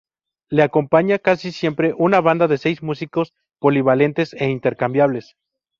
Le 0.49 0.63
acompaña 0.63 1.19
casi 1.19 1.51
siempre 1.51 1.93
una 1.95 2.21
banda 2.21 2.47
de 2.47 2.57
seis 2.57 2.81
músicos 2.81 3.35
polivalentes 3.59 4.33
e 4.33 4.49
intercambiables. 4.49 5.35